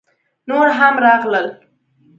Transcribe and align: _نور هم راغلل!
_نور 0.47 0.67
هم 0.79 0.95
راغلل! 1.05 1.47